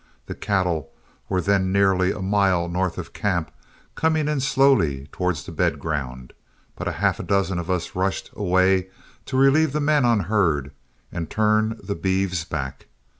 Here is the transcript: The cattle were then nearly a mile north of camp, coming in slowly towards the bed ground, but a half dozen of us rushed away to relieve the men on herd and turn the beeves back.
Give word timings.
The 0.25 0.33
cattle 0.33 0.89
were 1.29 1.41
then 1.41 1.71
nearly 1.71 2.11
a 2.11 2.23
mile 2.23 2.67
north 2.67 2.97
of 2.97 3.13
camp, 3.13 3.51
coming 3.93 4.27
in 4.27 4.39
slowly 4.39 5.05
towards 5.11 5.43
the 5.43 5.51
bed 5.51 5.77
ground, 5.77 6.33
but 6.75 6.87
a 6.87 6.93
half 6.93 7.23
dozen 7.27 7.59
of 7.59 7.69
us 7.69 7.93
rushed 7.95 8.31
away 8.33 8.89
to 9.27 9.37
relieve 9.37 9.73
the 9.73 9.79
men 9.79 10.03
on 10.03 10.21
herd 10.21 10.71
and 11.11 11.29
turn 11.29 11.79
the 11.83 11.93
beeves 11.93 12.45
back. 12.45 12.87